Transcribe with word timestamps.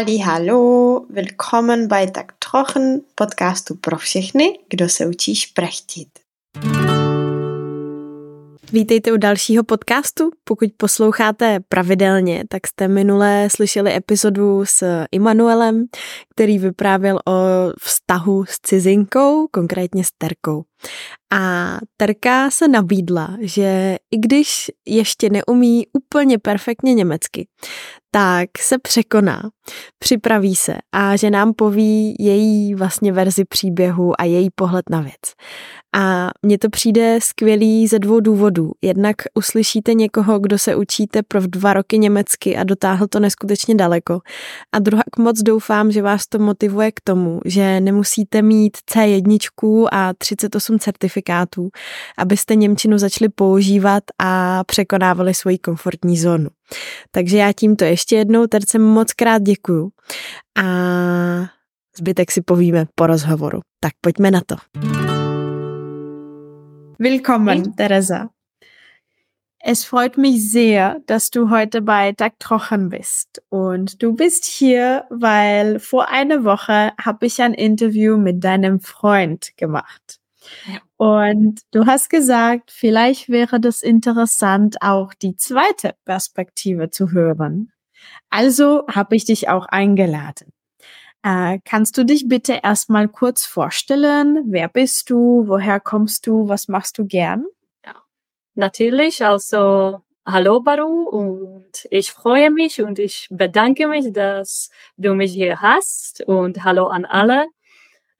Ali, 0.00 0.18
hallo, 0.18 1.04
willkommen 1.10 1.88
bei 1.88 2.06
Tak 2.06 2.32
Trochen, 2.38 3.00
podcastu 3.14 3.74
pro 3.74 3.98
všechny, 3.98 4.58
kdo 4.70 4.88
se 4.88 5.06
učí 5.06 5.34
šprechtit. 5.34 6.08
Vítejte 8.72 9.12
u 9.12 9.16
dalšího 9.16 9.64
podcastu. 9.64 10.30
Pokud 10.44 10.68
posloucháte 10.76 11.60
pravidelně, 11.68 12.44
tak 12.48 12.66
jste 12.66 12.88
minule 12.88 13.48
slyšeli 13.50 13.94
epizodu 13.96 14.64
s 14.66 15.04
Immanuelem, 15.12 15.84
který 16.34 16.58
vyprávěl 16.58 17.16
o 17.28 17.32
vztahu 17.80 18.44
s 18.44 18.58
cizinkou, 18.62 19.46
konkrétně 19.50 20.04
s 20.04 20.08
Terkou. 20.18 20.62
A 21.32 21.78
Terka 21.96 22.50
se 22.50 22.68
nabídla, 22.68 23.36
že 23.40 23.96
i 24.10 24.18
když 24.18 24.70
ještě 24.86 25.30
neumí 25.30 25.86
úplně 25.92 26.38
perfektně 26.38 26.94
německy, 26.94 27.46
tak 28.10 28.48
se 28.60 28.78
překoná, 28.78 29.42
připraví 29.98 30.56
se 30.56 30.74
a 30.92 31.16
že 31.16 31.30
nám 31.30 31.54
poví 31.54 32.16
její 32.18 32.74
vlastně 32.74 33.12
verzi 33.12 33.44
příběhu 33.44 34.20
a 34.20 34.24
její 34.24 34.48
pohled 34.54 34.90
na 34.90 35.00
věc. 35.00 35.34
A 35.96 36.30
mně 36.42 36.58
to 36.58 36.70
přijde 36.70 37.18
skvělý 37.22 37.86
ze 37.86 37.98
dvou 37.98 38.20
důvodů. 38.20 38.72
Jednak 38.82 39.16
uslyšíte 39.34 39.94
někoho, 39.94 40.38
kdo 40.38 40.58
se 40.58 40.76
učíte 40.76 41.22
pro 41.22 41.40
dva 41.46 41.72
roky 41.72 41.98
německy 41.98 42.56
a 42.56 42.64
dotáhl 42.64 43.06
to 43.06 43.20
neskutečně 43.20 43.74
daleko. 43.74 44.20
A 44.72 44.78
druhak 44.78 45.18
moc 45.18 45.42
doufám, 45.42 45.92
že 45.92 46.02
vás 46.02 46.26
to 46.26 46.38
motivuje 46.38 46.92
k 46.92 47.00
tomu, 47.04 47.40
že 47.44 47.80
nemusíte 47.80 48.42
mít 48.42 48.76
C1 48.94 49.88
a 49.92 50.14
38 50.14 50.78
certifikátů, 50.78 51.19
abyste 52.18 52.54
Němčinu 52.54 52.98
začali 52.98 53.28
používat 53.28 54.04
a 54.18 54.64
překonávali 54.64 55.34
svoji 55.34 55.58
komfortní 55.58 56.18
zónu. 56.18 56.48
Takže 57.10 57.36
já 57.36 57.52
tímto 57.52 57.84
ještě 57.84 58.16
jednou 58.16 58.46
Terce 58.46 58.78
moc 58.78 59.12
krát 59.12 59.42
děkuju 59.42 59.90
a 60.62 60.64
zbytek 61.96 62.30
si 62.30 62.42
povíme 62.42 62.86
po 62.94 63.06
rozhovoru. 63.06 63.60
Tak 63.80 63.92
pojďme 64.00 64.30
na 64.30 64.40
to. 64.46 64.56
Willkommen, 66.98 67.72
Teresa. 67.72 68.28
Es 69.62 69.84
freut 69.84 70.16
mich 70.16 70.50
sehr, 70.50 71.00
dass 71.06 71.30
du 71.30 71.50
heute 71.50 71.82
bei 71.82 72.12
Dag 72.12 72.32
Trochen 72.38 72.88
bist. 72.88 73.42
Und 73.50 74.02
du 74.02 74.14
bist 74.14 74.44
hier, 74.44 75.04
weil 75.10 75.78
vor 75.80 76.08
einer 76.08 76.44
Woche 76.44 76.92
habe 76.98 77.26
ich 77.26 77.42
ein 77.42 77.52
Interview 77.52 78.16
mit 78.16 78.42
deinem 78.42 78.80
Freund 78.80 79.50
gemacht. 79.56 80.19
Ja. 80.66 80.80
Und 80.96 81.60
du 81.72 81.86
hast 81.86 82.10
gesagt, 82.10 82.70
vielleicht 82.70 83.28
wäre 83.28 83.60
das 83.60 83.82
interessant, 83.82 84.76
auch 84.80 85.14
die 85.14 85.36
zweite 85.36 85.94
Perspektive 86.04 86.90
zu 86.90 87.12
hören. 87.12 87.72
Also 88.30 88.84
habe 88.88 89.16
ich 89.16 89.24
dich 89.24 89.48
auch 89.48 89.66
eingeladen. 89.66 90.52
Äh, 91.22 91.58
kannst 91.64 91.98
du 91.98 92.04
dich 92.04 92.28
bitte 92.28 92.60
erstmal 92.62 93.08
kurz 93.08 93.44
vorstellen? 93.44 94.44
Wer 94.46 94.68
bist 94.68 95.10
du? 95.10 95.44
Woher 95.46 95.80
kommst 95.80 96.26
du? 96.26 96.48
Was 96.48 96.68
machst 96.68 96.96
du 96.98 97.06
gern? 97.06 97.44
Natürlich, 98.54 99.24
also 99.24 100.00
hallo 100.26 100.60
Baru 100.60 101.08
und 101.08 101.86
ich 101.90 102.10
freue 102.12 102.50
mich 102.50 102.82
und 102.82 102.98
ich 102.98 103.28
bedanke 103.30 103.86
mich, 103.86 104.12
dass 104.12 104.70
du 104.96 105.14
mich 105.14 105.32
hier 105.32 105.60
hast 105.60 106.22
und 106.26 106.64
hallo 106.64 106.86
an 106.88 107.04
alle. 107.04 107.46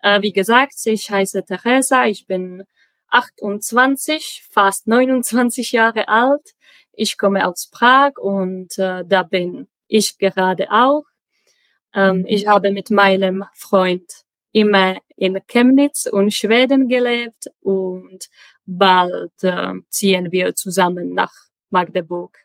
Äh, 0.02 0.22
wie 0.22 0.32
gesagt, 0.32 0.74
ich 0.84 1.10
heiße 1.10 1.44
Teresa, 1.44 2.06
ich 2.06 2.26
bin 2.26 2.64
28, 3.08 4.44
fast 4.50 4.86
29 4.86 5.72
Jahre 5.72 6.08
alt. 6.08 6.54
Ich 6.92 7.18
komme 7.18 7.46
aus 7.46 7.68
Prag 7.70 8.12
und 8.18 8.78
äh, 8.78 9.04
da 9.06 9.22
bin 9.22 9.68
ich 9.88 10.18
gerade 10.18 10.70
auch. 10.70 11.04
Ähm, 11.94 12.18
mhm. 12.18 12.26
ich 12.26 12.46
habe 12.46 12.70
mit 12.70 12.90
meinem 12.90 13.44
Freund 13.54 14.24
immer 14.52 14.96
in 15.16 15.38
Chemnitz 15.46 16.06
und 16.06 16.32
Schweden 16.32 16.88
gelebt 16.88 17.50
und 17.60 18.28
bald 18.64 19.32
äh, 19.42 19.74
ziehen 19.88 20.30
wir 20.32 20.54
zusammen 20.54 21.14
nach 21.14 21.32
Magdeburg. 21.70 22.36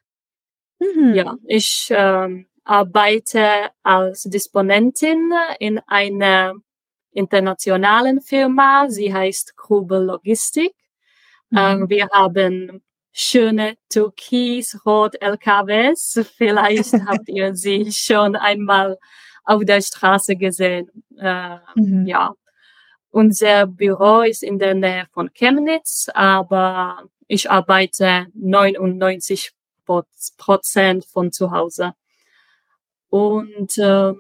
Mhm. 0.80 1.14
Ja, 1.14 1.36
ich 1.46 1.90
äh, 1.92 2.46
arbeite 2.64 3.70
als 3.84 4.24
Disponentin 4.24 5.32
in 5.60 5.80
einer 5.88 6.56
internationalen 7.16 8.22
Firma. 8.22 8.88
Sie 8.90 9.14
heißt 9.14 9.56
Grubel 9.58 10.04
Logistik. 10.04 10.74
Mhm. 11.50 11.58
Ähm, 11.58 11.90
wir 11.90 12.08
haben 12.12 12.84
schöne 13.12 13.78
türkis-rot 13.90 15.16
LKWs. 15.22 16.22
Vielleicht 16.38 16.94
habt 17.08 17.30
ihr 17.30 17.56
sie 17.56 17.92
schon 17.92 18.36
einmal 18.36 18.98
auf 19.46 19.64
der 19.64 19.82
Straße 19.82 20.36
gesehen. 20.36 20.90
Äh, 21.18 21.58
mhm. 21.76 22.06
Ja, 22.06 22.36
unser 23.12 23.68
Büro 23.68 24.22
ist 24.22 24.44
in 24.44 24.60
der 24.60 24.74
Nähe 24.74 25.08
von 25.14 25.32
Chemnitz, 25.34 26.10
aber 26.14 27.04
ich 27.28 27.50
arbeite 27.50 28.28
99 28.34 29.52
Prozent 30.38 31.06
von 31.06 31.32
zu 31.32 31.52
Hause. 31.52 31.94
Und 33.10 33.78
äh, 33.78 34.14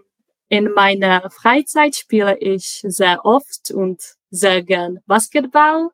in 0.49 0.71
meiner 0.73 1.29
Freizeit 1.29 1.95
spiele 1.95 2.37
ich 2.37 2.81
sehr 2.83 3.25
oft 3.25 3.71
und 3.71 4.01
sehr 4.29 4.63
gern 4.63 4.99
Basketball. 5.05 5.89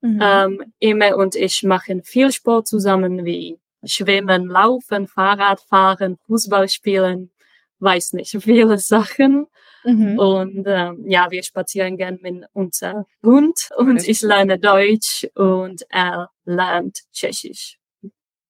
Mhm. 0.00 0.20
Ähm, 0.22 0.72
immer 0.78 1.16
und 1.16 1.36
ich 1.36 1.62
machen 1.62 2.02
viel 2.02 2.32
Sport 2.32 2.66
zusammen 2.66 3.24
wie 3.24 3.58
Schwimmen, 3.84 4.46
Laufen, 4.46 5.06
Fahrradfahren, 5.06 6.16
Fußball 6.26 6.68
spielen, 6.68 7.30
weiß 7.78 8.14
nicht, 8.14 8.30
viele 8.42 8.78
Sachen. 8.78 9.46
Mhm. 9.84 10.18
Und 10.18 10.64
ähm, 10.66 11.04
ja, 11.06 11.30
wir 11.30 11.42
spazieren 11.42 11.96
gern 11.96 12.18
mit 12.20 12.44
unserem 12.52 13.04
Hund 13.22 13.68
und 13.76 14.06
ich 14.06 14.20
lerne 14.20 14.58
Deutsch 14.58 15.26
und 15.34 15.82
er 15.88 16.30
lernt 16.44 17.00
Tschechisch. 17.12 17.78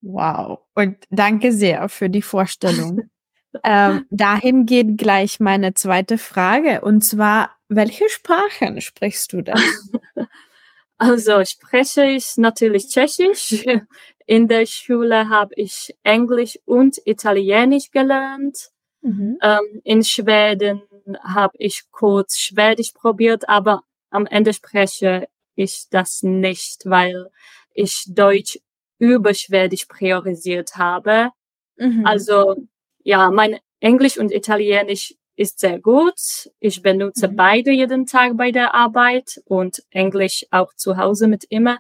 Wow. 0.03 0.61
Und 0.75 0.97
danke 1.11 1.53
sehr 1.53 1.88
für 1.88 2.09
die 2.09 2.22
Vorstellung. 2.22 3.11
ähm, 3.65 4.06
dahin 4.11 4.66
geht 4.66 4.99
gleich 4.99 5.41
meine 5.41 5.75
zweite 5.75 6.19
Frage. 6.19 6.81
Und 6.83 7.03
zwar, 7.03 7.50
welche 7.69 8.09
Sprachen 8.09 8.81
sprichst 8.81 9.33
du 9.33 9.43
denn? 9.43 9.61
Also 11.03 11.43
spreche 11.47 12.05
ich 12.05 12.37
natürlich 12.37 12.88
Tschechisch. 12.88 13.65
In 14.27 14.49
der 14.49 14.66
Schule 14.66 15.31
habe 15.31 15.55
ich 15.56 15.97
Englisch 16.03 16.59
und 16.66 17.00
Italienisch 17.06 17.91
gelernt. 17.91 18.69
Mhm. 19.00 19.38
Ähm, 19.43 19.81
in 19.82 20.05
Schweden 20.05 20.82
habe 21.25 21.55
ich 21.59 21.91
kurz 21.91 22.38
Schwedisch 22.38 22.93
probiert, 22.93 23.49
aber 23.49 23.82
am 24.11 24.27
Ende 24.27 24.53
spreche 24.53 25.27
ich 25.55 25.87
das 25.91 26.22
nicht, 26.22 26.82
weil 26.84 27.31
ich 27.72 28.05
Deutsch 28.09 28.61
über 28.99 29.32
Schwedisch 29.32 29.87
priorisiert 29.87 30.77
habe. 30.77 31.31
Mhm. 31.77 32.05
Also 32.05 32.56
ja, 33.05 33.31
mein 33.31 33.59
Englisch 33.81 34.19
und 34.19 34.33
Italienisch 34.33 35.15
ist 35.37 35.61
sehr 35.61 35.81
gut. 35.81 36.50
Ich 36.61 36.83
benutze 36.83 37.28
mhm. 37.28 37.37
beide 37.37 37.71
jeden 37.71 38.06
Tag 38.06 38.37
bei 38.37 38.50
der 38.50 38.75
Arbeit 38.75 39.41
und 39.47 39.83
Englisch 39.91 40.44
auch 40.50 40.75
zu 40.75 40.97
Hause 40.97 41.28
mit 41.28 41.44
immer. 41.49 41.78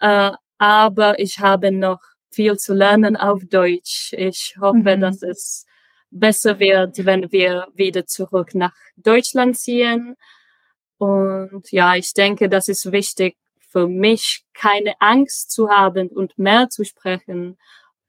Äh, 0.00 0.32
aber 0.58 1.18
ich 1.18 1.40
habe 1.40 1.72
noch 1.72 2.00
viel 2.30 2.56
zu 2.58 2.74
lernen 2.74 3.16
auf 3.16 3.42
Deutsch. 3.44 4.12
Ich 4.12 4.56
hoffe, 4.60 4.96
mhm. 4.96 5.00
dass 5.00 5.22
es 5.22 5.66
besser 6.10 6.58
wird, 6.58 7.04
wenn 7.04 7.30
wir 7.32 7.68
wieder 7.74 8.06
zurück 8.06 8.54
nach 8.54 8.74
Deutschland 8.96 9.56
ziehen. 9.56 10.16
Und 10.98 11.70
ja, 11.70 11.96
ich 11.96 12.12
denke, 12.12 12.48
das 12.48 12.68
ist 12.68 12.92
wichtig 12.92 13.36
für 13.70 13.88
mich, 13.88 14.44
keine 14.52 14.94
Angst 15.00 15.50
zu 15.50 15.68
haben 15.68 16.08
und 16.08 16.38
mehr 16.38 16.68
zu 16.68 16.84
sprechen. 16.84 17.58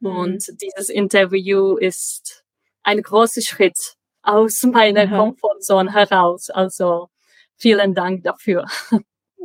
Mhm. 0.10 0.18
Und 0.18 0.62
dieses 0.62 0.90
Interview 0.90 1.78
ist 1.78 2.44
ein 2.84 3.02
großer 3.02 3.42
Schritt 3.42 3.96
aus 4.22 4.63
meiner 4.63 5.07
mhm. 5.07 5.12
Komfortzone 5.12 5.94
heraus. 5.94 6.50
Also 6.50 7.10
vielen 7.56 7.94
Dank 7.94 8.24
dafür. 8.24 8.66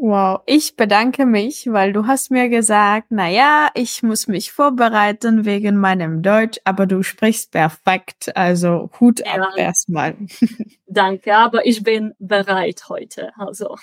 Wow, 0.02 0.40
ich 0.46 0.76
bedanke 0.76 1.26
mich, 1.26 1.70
weil 1.70 1.92
du 1.92 2.06
hast 2.06 2.30
mir 2.30 2.48
gesagt, 2.48 3.08
na 3.10 3.28
ja, 3.28 3.68
ich 3.74 4.02
muss 4.02 4.28
mich 4.28 4.50
vorbereiten 4.50 5.44
wegen 5.44 5.76
meinem 5.76 6.22
Deutsch, 6.22 6.58
aber 6.64 6.86
du 6.86 7.02
sprichst 7.02 7.52
perfekt, 7.52 8.34
also 8.34 8.88
Hut 8.98 9.20
ja. 9.20 9.34
ab 9.34 9.58
erstmal. 9.58 10.16
Danke, 10.86 11.36
aber 11.36 11.66
ich 11.66 11.82
bin 11.82 12.14
bereit 12.18 12.84
heute, 12.88 13.32
also. 13.36 13.76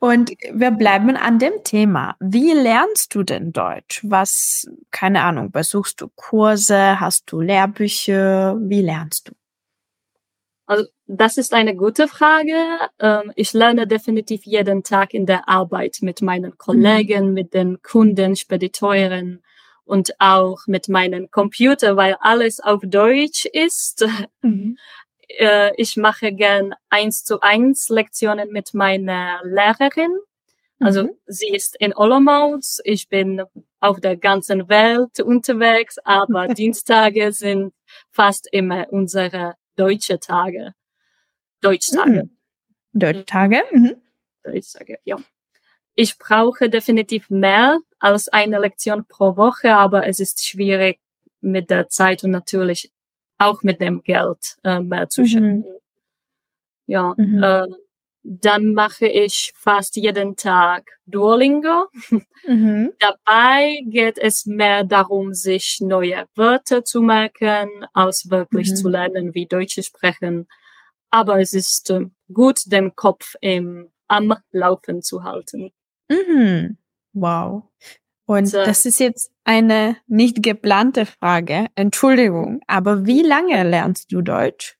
Und 0.00 0.30
wir 0.52 0.70
bleiben 0.70 1.16
an 1.16 1.38
dem 1.40 1.64
Thema. 1.64 2.14
Wie 2.20 2.52
lernst 2.52 3.14
du 3.14 3.24
denn 3.24 3.52
Deutsch? 3.52 4.00
Was, 4.04 4.68
keine 4.92 5.22
Ahnung, 5.22 5.50
besuchst 5.50 6.00
du 6.00 6.08
Kurse, 6.14 7.00
hast 7.00 7.32
du 7.32 7.40
Lehrbücher? 7.40 8.56
Wie 8.60 8.82
lernst 8.82 9.28
du? 9.28 9.32
Also 10.66 10.84
das 11.06 11.38
ist 11.38 11.54
eine 11.54 11.74
gute 11.74 12.06
Frage. 12.06 12.54
Ähm, 13.00 13.32
ich 13.34 13.54
lerne 13.54 13.86
definitiv 13.86 14.44
jeden 14.44 14.84
Tag 14.84 15.14
in 15.14 15.26
der 15.26 15.48
Arbeit 15.48 15.98
mit 16.02 16.22
meinen 16.22 16.58
Kollegen, 16.58 17.28
mhm. 17.28 17.34
mit 17.34 17.54
den 17.54 17.82
Kunden, 17.82 18.36
Spediteuren 18.36 19.42
und 19.84 20.12
auch 20.20 20.58
mit 20.66 20.88
meinem 20.88 21.30
Computer, 21.30 21.96
weil 21.96 22.16
alles 22.20 22.60
auf 22.60 22.82
Deutsch 22.84 23.46
ist. 23.46 24.06
Mhm. 24.42 24.76
Äh, 25.28 25.72
ich 25.76 25.96
mache 25.96 26.32
gern 26.32 26.74
eins 26.88 27.24
zu 27.24 27.40
eins 27.40 27.88
Lektionen 27.88 28.50
mit 28.50 28.74
meiner 28.74 29.40
Lehrerin. 29.44 30.16
Also 30.80 31.04
mhm. 31.04 31.10
sie 31.26 31.48
ist 31.48 31.76
in 31.76 31.94
Olomouc, 31.94 32.62
ich 32.84 33.08
bin 33.08 33.42
auf 33.80 34.00
der 34.00 34.16
ganzen 34.16 34.68
Welt 34.68 35.20
unterwegs, 35.20 35.98
aber 36.04 36.48
Dienstage 36.54 37.32
sind 37.32 37.72
fast 38.10 38.48
immer 38.52 38.86
unsere 38.90 39.54
deutsche 39.76 40.20
Tage. 40.20 40.74
Deutschtage. 41.60 42.24
Mhm. 42.24 42.30
Deutschtage? 42.92 43.62
Mhm. 43.72 43.96
Deutschtage, 44.44 44.98
ja. 45.04 45.16
Ich 45.94 46.16
brauche 46.16 46.70
definitiv 46.70 47.28
mehr 47.28 47.80
als 47.98 48.28
eine 48.28 48.60
Lektion 48.60 49.04
pro 49.06 49.36
Woche, 49.36 49.74
aber 49.74 50.06
es 50.06 50.20
ist 50.20 50.46
schwierig 50.46 51.00
mit 51.40 51.70
der 51.70 51.88
Zeit 51.88 52.22
und 52.22 52.30
natürlich 52.30 52.92
auch 53.38 53.62
mit 53.62 53.80
dem 53.80 54.02
Geld 54.02 54.56
äh, 54.64 54.80
mehr 54.80 55.08
zu 55.08 55.24
schenken. 55.26 55.58
Mhm. 55.60 55.78
Ja, 56.86 57.14
mhm. 57.16 57.42
äh, 57.42 57.66
dann 58.22 58.74
mache 58.74 59.06
ich 59.06 59.52
fast 59.56 59.96
jeden 59.96 60.36
Tag 60.36 60.98
Duolingo. 61.06 61.86
Mhm. 62.46 62.92
Dabei 62.98 63.80
geht 63.86 64.18
es 64.18 64.44
mehr 64.44 64.84
darum, 64.84 65.32
sich 65.32 65.78
neue 65.80 66.26
Wörter 66.34 66.84
zu 66.84 67.00
merken, 67.00 67.86
als 67.94 68.28
wirklich 68.30 68.70
mhm. 68.70 68.76
zu 68.76 68.88
lernen, 68.88 69.34
wie 69.34 69.46
Deutsche 69.46 69.82
sprechen. 69.82 70.46
Aber 71.10 71.40
es 71.40 71.54
ist 71.54 71.90
äh, 71.90 72.06
gut, 72.32 72.60
den 72.66 72.94
Kopf 72.96 73.34
im, 73.40 73.90
am 74.08 74.34
Laufen 74.50 75.02
zu 75.02 75.24
halten. 75.24 75.70
Mhm. 76.08 76.76
Wow. 77.12 77.62
Und 78.26 78.46
so. 78.46 78.62
das 78.62 78.84
ist 78.84 79.00
jetzt 79.00 79.32
eine 79.48 79.96
nicht 80.06 80.42
geplante 80.42 81.06
Frage. 81.06 81.68
Entschuldigung, 81.74 82.60
aber 82.66 83.06
wie 83.06 83.22
lange 83.22 83.62
lernst 83.62 84.12
du 84.12 84.20
Deutsch? 84.20 84.76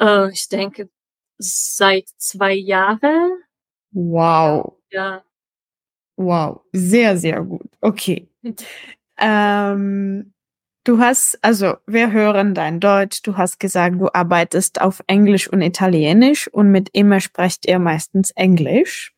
Uh, 0.00 0.28
ich 0.32 0.48
denke 0.48 0.88
seit 1.38 2.08
zwei 2.18 2.54
Jahren. 2.54 3.32
Wow. 3.90 4.76
Ja. 4.92 5.24
Wow, 6.16 6.60
sehr, 6.72 7.18
sehr 7.18 7.42
gut. 7.42 7.68
Okay. 7.80 8.28
ähm, 9.18 10.32
du 10.84 11.00
hast, 11.00 11.42
also 11.42 11.78
wir 11.84 12.12
hören 12.12 12.54
dein 12.54 12.78
Deutsch. 12.78 13.22
Du 13.22 13.36
hast 13.36 13.58
gesagt, 13.58 14.00
du 14.00 14.08
arbeitest 14.12 14.80
auf 14.80 15.02
Englisch 15.08 15.50
und 15.50 15.62
Italienisch 15.62 16.46
und 16.46 16.70
mit 16.70 16.90
immer 16.92 17.18
sprecht 17.18 17.66
ihr 17.66 17.80
meistens 17.80 18.30
Englisch. 18.30 19.17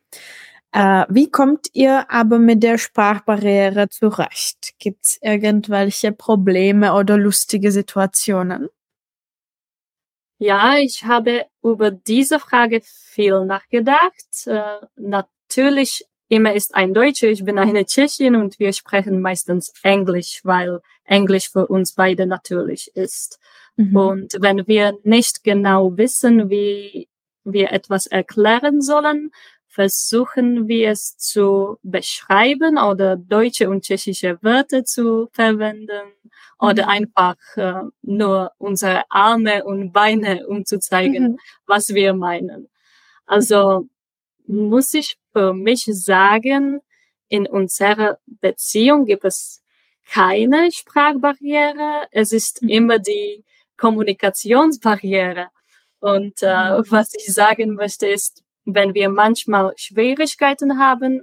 Äh, 0.73 1.05
wie 1.09 1.31
kommt 1.31 1.69
ihr 1.73 2.11
aber 2.11 2.39
mit 2.39 2.63
der 2.63 2.79
Sprachbarriere 2.79 3.89
zurecht? 3.89 4.75
Gibt 4.79 5.05
es 5.05 5.19
irgendwelche 5.21 6.13
Probleme 6.13 6.95
oder 6.95 7.17
lustige 7.17 7.73
Situationen? 7.73 8.69
Ja, 10.39 10.79
ich 10.79 11.05
habe 11.05 11.47
über 11.63 11.91
diese 11.91 12.39
Frage 12.39 12.81
viel 12.85 13.45
nachgedacht. 13.45 14.47
Äh, 14.47 14.87
natürlich, 14.97 16.07
immer 16.29 16.55
ist 16.55 16.75
ein 16.75 16.95
Deutscher, 16.95 17.29
ich 17.29 17.45
bin 17.45 17.59
eine 17.59 17.85
Tschechin 17.85 18.37
und 18.37 18.59
wir 18.59 18.73
sprechen 18.73 19.21
meistens 19.21 19.73
Englisch, 19.83 20.41
weil 20.45 20.81
Englisch 21.05 21.51
für 21.51 21.67
uns 21.67 21.95
beide 21.95 22.27
natürlich 22.27 22.91
ist. 22.95 23.39
Mhm. 23.77 23.97
Und 23.97 24.37
wenn 24.41 24.67
wir 24.67 24.97
nicht 25.03 25.43
genau 25.43 25.97
wissen, 25.97 26.49
wie 26.49 27.09
wir 27.45 27.73
etwas 27.73 28.07
erklären 28.07 28.81
sollen, 28.81 29.33
versuchen 29.71 30.67
wir 30.67 30.91
es 30.91 31.17
zu 31.17 31.79
beschreiben 31.83 32.77
oder 32.77 33.17
deutsche 33.17 33.71
und 33.71 33.85
tschechische 33.85 34.37
Wörter 34.43 34.85
zu 34.85 35.29
verwenden 35.33 36.13
oder 36.59 36.85
mhm. 36.85 36.89
einfach 36.89 37.37
äh, 37.57 37.83
nur 38.03 38.51
unsere 38.59 39.05
Arme 39.11 39.65
und 39.65 39.93
Beine, 39.93 40.47
um 40.49 40.65
zu 40.67 40.81
zeigen, 40.81 41.23
mhm. 41.23 41.39
was 41.67 41.95
wir 41.95 42.15
meinen. 42.15 42.69
Also 43.27 43.89
muss 44.47 44.93
ich 44.93 45.17
für 45.33 45.55
mich 45.55 45.85
sagen, 45.85 46.81
in 47.29 47.47
unserer 47.47 48.19
Beziehung 48.27 49.05
gibt 49.05 49.25
es 49.25 49.63
keine 50.05 50.73
Sprachbarriere. 50.73 52.09
Es 52.11 52.33
ist 52.33 52.61
mhm. 52.61 52.69
immer 52.71 52.99
die 52.99 53.45
Kommunikationsbarriere. 53.77 55.47
Und 56.01 56.43
äh, 56.43 56.79
mhm. 56.79 56.85
was 56.89 57.15
ich 57.15 57.33
sagen 57.33 57.75
möchte 57.75 58.09
ist, 58.09 58.43
wenn 58.75 58.95
wir 58.95 59.09
manchmal 59.09 59.73
Schwierigkeiten 59.77 60.79
haben, 60.79 61.23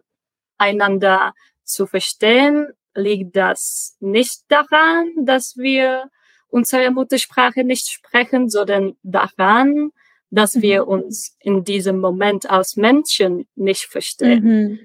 einander 0.57 1.33
zu 1.63 1.85
verstehen, 1.85 2.67
liegt 2.95 3.35
das 3.35 3.95
nicht 3.99 4.41
daran, 4.47 5.11
dass 5.25 5.57
wir 5.57 6.09
unsere 6.49 6.89
Muttersprache 6.91 7.63
nicht 7.63 7.89
sprechen, 7.89 8.49
sondern 8.49 8.95
daran, 9.03 9.91
dass 10.29 10.55
mhm. 10.55 10.61
wir 10.61 10.88
uns 10.88 11.35
in 11.39 11.63
diesem 11.63 11.99
Moment 11.99 12.49
als 12.49 12.75
Menschen 12.75 13.47
nicht 13.55 13.83
verstehen. 13.83 14.43
Mhm. 14.43 14.79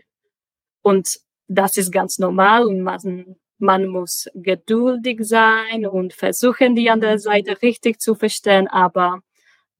Und 0.82 1.20
das 1.48 1.76
ist 1.76 1.92
ganz 1.92 2.18
normal 2.18 2.64
und 2.64 2.82
man, 2.82 3.36
man 3.58 3.86
muss 3.86 4.28
geduldig 4.34 5.20
sein 5.22 5.86
und 5.86 6.12
versuchen, 6.12 6.74
die 6.74 6.90
andere 6.90 7.18
Seite 7.18 7.62
richtig 7.62 8.00
zu 8.00 8.14
verstehen, 8.14 8.68
aber 8.68 9.20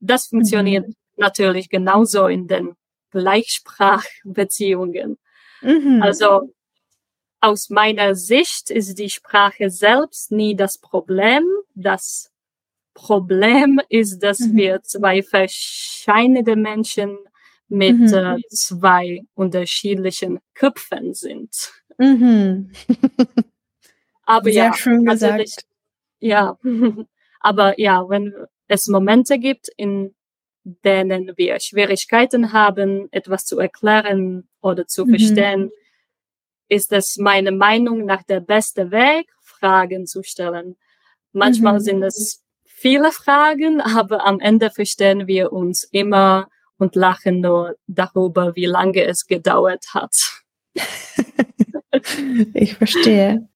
das 0.00 0.26
funktioniert 0.26 0.88
mhm 0.88 0.94
natürlich 1.16 1.68
genauso 1.68 2.26
in 2.26 2.48
den 2.48 2.74
Gleichsprachbeziehungen. 3.10 5.18
Mhm. 5.60 6.02
Also 6.02 6.52
aus 7.40 7.70
meiner 7.70 8.14
Sicht 8.14 8.70
ist 8.70 8.98
die 8.98 9.10
Sprache 9.10 9.70
selbst 9.70 10.30
nie 10.30 10.54
das 10.54 10.78
Problem. 10.78 11.44
Das 11.74 12.32
Problem 12.94 13.80
ist, 13.88 14.20
dass 14.20 14.40
mhm. 14.40 14.56
wir 14.56 14.82
zwei 14.82 15.22
verschiedene 15.22 16.56
Menschen 16.56 17.18
mit 17.68 17.98
mhm. 17.98 18.14
äh, 18.14 18.38
zwei 18.50 19.22
unterschiedlichen 19.34 20.40
Köpfen 20.54 21.14
sind. 21.14 21.72
Mhm. 21.98 22.70
Aber 24.24 24.44
Sehr 24.44 24.66
ja, 24.66 24.74
schön 24.74 25.04
gesagt. 25.04 25.64
Ja, 26.20 26.58
aber 27.40 27.80
ja, 27.80 28.08
wenn 28.08 28.32
es 28.68 28.86
Momente 28.86 29.38
gibt, 29.38 29.68
in 29.76 30.14
denen 30.64 31.32
wir 31.36 31.58
Schwierigkeiten 31.60 32.52
haben, 32.52 33.08
etwas 33.10 33.44
zu 33.44 33.58
erklären 33.58 34.48
oder 34.60 34.86
zu 34.86 35.04
mhm. 35.04 35.10
verstehen, 35.10 35.70
ist 36.68 36.92
es 36.92 37.18
meine 37.18 37.52
Meinung 37.52 38.04
nach 38.04 38.22
der 38.22 38.40
beste 38.40 38.90
Weg, 38.90 39.28
Fragen 39.42 40.06
zu 40.06 40.22
stellen. 40.22 40.76
Manchmal 41.32 41.74
mhm. 41.74 41.80
sind 41.80 42.02
es 42.02 42.42
viele 42.64 43.12
Fragen, 43.12 43.80
aber 43.80 44.24
am 44.26 44.40
Ende 44.40 44.70
verstehen 44.70 45.26
wir 45.26 45.52
uns 45.52 45.84
immer 45.84 46.48
und 46.78 46.96
lachen 46.96 47.40
nur 47.40 47.76
darüber, 47.86 48.56
wie 48.56 48.66
lange 48.66 49.04
es 49.04 49.26
gedauert 49.26 49.86
hat. 49.94 50.42
ich 52.54 52.74
verstehe. 52.74 53.48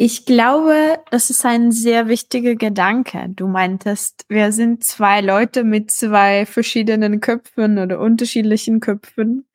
Ich 0.00 0.26
glaube, 0.26 1.00
das 1.10 1.28
ist 1.28 1.44
ein 1.44 1.72
sehr 1.72 2.06
wichtiger 2.06 2.54
Gedanke. 2.54 3.30
Du 3.30 3.48
meintest, 3.48 4.24
wir 4.28 4.52
sind 4.52 4.84
zwei 4.84 5.20
Leute 5.20 5.64
mit 5.64 5.90
zwei 5.90 6.46
verschiedenen 6.46 7.18
Köpfen 7.18 7.78
oder 7.78 7.98
unterschiedlichen 7.98 8.78
Köpfen. 8.78 9.48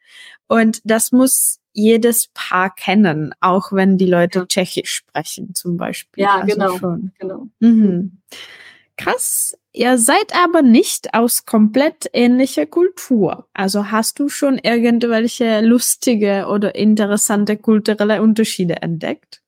Und 0.50 0.82
das 0.84 1.14
muss 1.14 1.62
jedes 1.72 2.28
Paar 2.34 2.76
kennen, 2.76 3.34
auch 3.40 3.72
wenn 3.72 3.98
die 3.98 4.06
Leute 4.06 4.46
Tschechisch 4.46 4.94
sprechen, 4.94 5.56
zum 5.56 5.78
Beispiel. 5.78 6.26
Ja, 6.26 6.42
also 6.42 6.54
genau. 6.54 6.78
Schon. 6.78 7.12
genau. 7.20 7.48
Mhm. 7.62 8.18
Krass. 8.98 9.58
Ihr 9.72 9.98
seid 9.98 10.36
aber 10.36 10.62
nicht 10.62 11.14
aus 11.14 11.46
komplett 11.46 12.10
ähnlicher 12.12 12.66
Kultur. 12.66 13.48
Also 13.54 13.92
hast 13.92 14.20
du 14.20 14.28
schon 14.28 14.58
irgendwelche 14.58 15.62
lustige 15.62 16.48
oder 16.50 16.76
interessante 16.76 17.56
kulturelle 17.56 18.22
Unterschiede 18.22 18.82
entdeckt? 18.82 19.43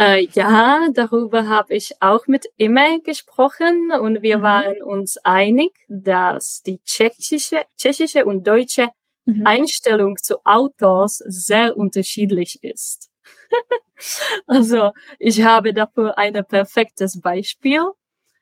Äh, 0.00 0.28
ja, 0.32 0.88
darüber 0.92 1.48
habe 1.48 1.74
ich 1.74 1.92
auch 2.00 2.28
mit 2.28 2.46
Imme 2.56 3.00
gesprochen 3.02 3.90
und 3.90 4.22
wir 4.22 4.38
mhm. 4.38 4.42
waren 4.42 4.82
uns 4.82 5.18
einig, 5.24 5.72
dass 5.88 6.62
die 6.62 6.80
tschechische, 6.84 7.62
tschechische 7.76 8.24
und 8.24 8.46
deutsche 8.46 8.90
mhm. 9.24 9.44
Einstellung 9.44 10.16
zu 10.16 10.36
Autos 10.44 11.18
sehr 11.26 11.76
unterschiedlich 11.76 12.62
ist. 12.62 13.10
also 14.46 14.92
ich 15.18 15.42
habe 15.42 15.74
dafür 15.74 16.16
ein 16.16 16.44
perfektes 16.46 17.20
Beispiel. 17.20 17.82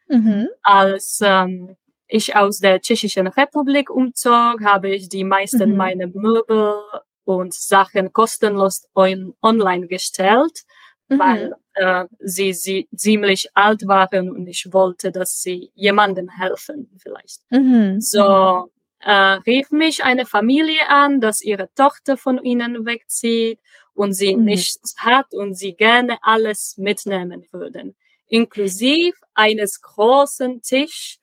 Mhm. 0.08 0.48
Als 0.62 1.20
ähm, 1.22 1.74
ich 2.06 2.36
aus 2.36 2.58
der 2.58 2.82
Tschechischen 2.82 3.28
Republik 3.28 3.88
umzog, 3.88 4.62
habe 4.62 4.90
ich 4.90 5.08
die 5.08 5.24
meisten 5.24 5.70
mhm. 5.70 5.76
meiner 5.76 6.06
Möbel 6.08 6.82
und 7.24 7.54
Sachen 7.54 8.12
kostenlos 8.12 8.86
on 8.94 9.34
online 9.40 9.86
gestellt 9.86 10.66
mhm. 11.08 11.18
weil 11.18 11.54
äh, 11.74 12.06
sie, 12.20 12.52
sie 12.52 12.88
ziemlich 12.94 13.48
alt 13.54 13.86
waren 13.86 14.30
und 14.30 14.46
ich 14.46 14.72
wollte, 14.72 15.12
dass 15.12 15.42
sie 15.42 15.70
jemandem 15.74 16.28
helfen 16.28 16.90
vielleicht. 16.98 17.40
Mhm. 17.50 18.00
So 18.00 18.70
äh, 19.00 19.12
rief 19.12 19.70
mich 19.70 20.04
eine 20.04 20.26
Familie 20.26 20.88
an, 20.88 21.20
dass 21.20 21.42
ihre 21.42 21.72
Tochter 21.74 22.16
von 22.16 22.42
ihnen 22.42 22.86
wegzieht 22.86 23.60
und 23.94 24.12
sie 24.12 24.36
mhm. 24.36 24.44
nichts 24.44 24.96
hat 24.98 25.32
und 25.32 25.54
sie 25.54 25.74
gerne 25.74 26.18
alles 26.22 26.76
mitnehmen 26.76 27.46
würden, 27.52 27.96
inklusive 28.26 29.16
eines 29.34 29.80
großen 29.80 30.62
Tisch, 30.62 31.18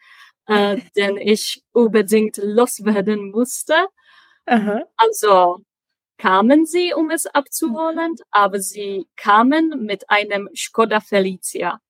äh, 0.47 0.77
den 0.95 1.17
ich 1.17 1.63
unbedingt 1.71 2.37
loswerden 2.37 3.31
musste. 3.31 3.75
Aha. 4.45 4.83
Also 4.97 5.63
kamen 6.23 6.65
sie, 6.65 6.93
um 6.93 7.09
es 7.09 7.25
abzuholen, 7.25 8.15
aber 8.31 8.61
sie 8.61 9.07
kamen 9.17 9.83
mit 9.85 10.09
einem 10.09 10.49
Skoda 10.55 11.01
Felicia, 11.01 11.81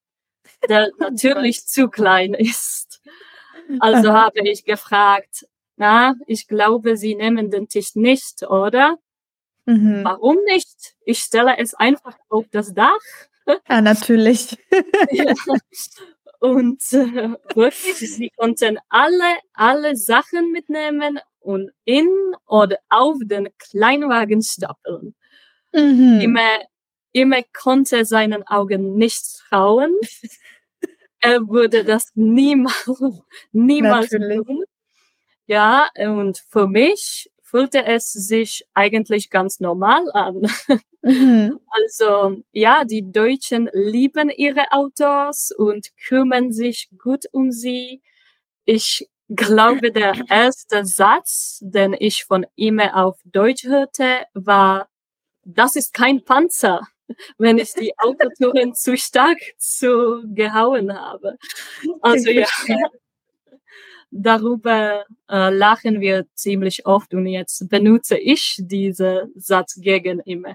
der 0.70 0.90
oh 0.92 0.96
natürlich 0.98 1.68
zu 1.68 1.88
klein 1.88 2.34
ist. 2.34 3.00
Also 3.80 4.12
habe 4.12 4.40
ich 4.50 4.66
gefragt, 4.66 5.46
na, 5.76 6.16
ich 6.26 6.48
glaube, 6.48 6.98
Sie 6.98 7.16
nehmen 7.16 7.52
den 7.52 7.68
Tisch 7.68 7.96
nicht, 7.96 8.42
oder? 8.44 8.98
Mhm. 9.66 10.04
Warum 10.04 10.38
nicht? 10.46 10.96
Ich 11.06 11.20
stelle 11.20 11.58
es 11.60 11.76
einfach 11.76 12.18
auf 12.30 12.46
das 12.52 12.74
Dach. 12.74 13.06
Ja, 13.70 13.82
natürlich. 13.82 14.58
ja. 15.12 15.34
Und 16.40 16.82
äh, 16.94 17.36
wirklich, 17.54 17.98
sie 17.98 18.30
konnten 18.38 18.80
alle, 18.88 19.38
alle 19.54 19.98
Sachen 19.98 20.54
mitnehmen 20.54 21.20
und 21.44 21.72
in 21.86 22.08
oder 22.48 22.78
auf 22.90 23.18
den 23.24 23.50
Kleinwagen 23.58 24.42
stapeln. 24.42 25.16
Mhm. 25.74 26.22
Immer, 26.22 26.60
immer 27.12 27.42
konnte 27.54 28.06
seinen 28.06 28.46
Augen 28.48 28.96
nicht 28.96 29.24
trauen. 29.50 29.94
er 31.20 31.48
würde 31.48 31.84
das 31.86 32.12
niemals, 32.16 32.90
niemals 33.52 34.12
Natürlich. 34.12 34.46
tun. 34.46 34.64
Ja, 35.48 35.90
und 35.98 36.44
für 36.50 36.68
mich 36.68 37.30
fühlte 37.44 37.86
es 37.86 38.12
sich 38.12 38.66
eigentlich 38.74 39.30
ganz 39.30 39.60
normal 39.60 40.10
an. 40.14 40.42
Mhm. 41.04 41.60
Also 41.76 42.44
ja, 42.54 42.86
die 42.86 43.12
Deutschen 43.12 43.70
lieben 43.74 44.30
ihre 44.30 44.72
Autos 44.72 45.52
und 45.52 45.90
kümmern 45.98 46.52
sich 46.54 46.90
gut 46.98 47.26
um 47.34 47.52
sie. 47.52 48.02
Ich 48.66 49.10
glaube, 49.30 49.92
der 49.92 50.16
erste 50.30 50.86
Satz, 50.86 51.60
den 51.62 51.96
ich 51.98 52.26
von 52.26 52.46
ihm 52.56 52.80
auf 52.80 53.20
Deutsch 53.26 53.64
hörte, 53.64 54.26
war, 54.34 54.88
das 55.44 55.76
ist 55.76 55.94
kein 55.94 56.24
Panzer, 56.24 56.82
wenn 57.38 57.58
ich 57.58 57.74
die 57.74 57.94
Autotouren 57.98 58.74
zu 58.74 58.98
stark 58.98 59.40
zu 59.58 60.24
gehauen 60.34 60.94
habe. 60.94 61.38
Also 62.02 62.30
ja, 62.30 62.48
darüber 64.12 65.06
äh, 65.30 65.50
lachen 65.50 66.00
wir 66.00 66.26
ziemlich 66.36 66.86
oft 66.86 67.14
und 67.14 67.26
jetzt 67.28 67.68
benutze 67.70 68.18
ich 68.18 68.58
diese 68.60 69.30
Satz 69.36 69.80
gegen 69.82 70.22
ihn. 70.26 70.46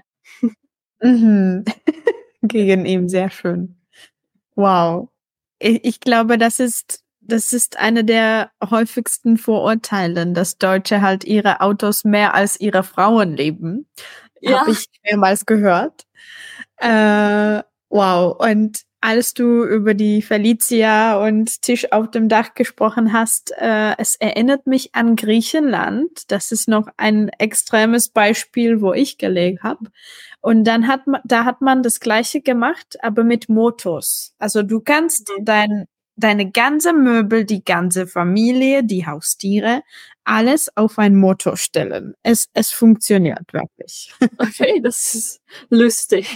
mhm. 1.01 1.65
gegen 2.41 2.85
ihn, 2.85 3.09
sehr 3.09 3.29
schön. 3.29 3.75
Wow. 4.55 5.09
Ich, 5.59 5.83
ich 5.83 5.99
glaube, 5.99 6.37
das 6.37 6.59
ist 6.59 7.03
das 7.29 7.53
ist 7.53 7.77
eine 7.77 8.03
der 8.03 8.51
häufigsten 8.69 9.37
Vorurteile, 9.37 10.27
dass 10.27 10.57
Deutsche 10.57 11.01
halt 11.01 11.23
ihre 11.23 11.61
Autos 11.61 12.03
mehr 12.03 12.33
als 12.33 12.59
ihre 12.59 12.83
Frauen 12.83 13.35
leben. 13.35 13.87
Ja. 14.41 14.61
Habe 14.61 14.71
ich 14.71 14.85
mehrmals 15.03 15.45
gehört. 15.45 16.05
Äh, 16.77 17.61
wow. 17.89 18.37
Und 18.39 18.83
als 19.01 19.33
du 19.33 19.63
über 19.63 19.93
die 19.93 20.21
Felicia 20.21 21.25
und 21.25 21.61
Tisch 21.61 21.91
auf 21.91 22.11
dem 22.11 22.27
Dach 22.27 22.53
gesprochen 22.53 23.13
hast, 23.13 23.53
äh, 23.57 23.95
es 23.97 24.15
erinnert 24.15 24.67
mich 24.67 24.93
an 24.93 25.15
Griechenland. 25.15 26.29
Das 26.31 26.51
ist 26.51 26.67
noch 26.67 26.87
ein 26.97 27.29
extremes 27.29 28.09
Beispiel, 28.09 28.81
wo 28.81 28.93
ich 28.93 29.17
gelegen 29.17 29.59
habe. 29.63 29.89
Und 30.41 30.65
dann 30.65 30.87
hat 30.87 31.07
man, 31.07 31.21
da 31.23 31.45
hat 31.45 31.61
man 31.61 31.81
das 31.81 31.99
Gleiche 31.99 32.41
gemacht, 32.41 32.97
aber 33.01 33.23
mit 33.23 33.47
Motos. 33.47 34.33
Also 34.37 34.63
du 34.63 34.81
kannst 34.81 35.29
mhm. 35.29 35.45
dein 35.45 35.85
deine 36.19 36.51
ganze 36.51 36.93
Möbel, 36.93 37.45
die 37.45 37.63
ganze 37.63 38.07
Familie, 38.07 38.83
die 38.83 39.05
Haustiere, 39.05 39.83
alles 40.23 40.75
auf 40.75 40.99
ein 40.99 41.15
Motor 41.15 41.57
stellen. 41.57 42.13
Es, 42.23 42.49
es 42.53 42.71
funktioniert 42.71 43.51
wirklich. 43.53 44.13
Okay, 44.37 44.79
das 44.81 45.15
ist 45.15 45.41
lustig. 45.69 46.27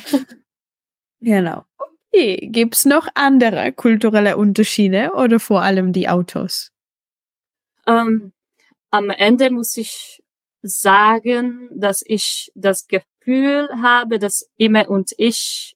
Genau. 1.20 1.64
Okay, 2.12 2.50
gibt's 2.52 2.86
noch 2.86 3.08
andere 3.16 3.72
kulturelle 3.72 4.38
Unterschiede 4.38 5.12
oder 5.16 5.40
vor 5.40 5.62
allem 5.62 5.94
die 5.94 6.10
Autos? 6.10 6.72
Um, 7.86 7.96
ähm, 7.96 8.34
am 8.92 9.10
Ende 9.10 9.50
muss 9.50 9.76
ich 9.78 10.22
sagen, 10.62 11.70
dass 11.72 12.04
ich 12.06 12.52
das 12.56 12.88
Gefühl 12.88 13.70
habe, 13.82 14.20
dass 14.20 14.50
immer 14.58 14.90
und 14.90 15.12
ich 15.18 15.76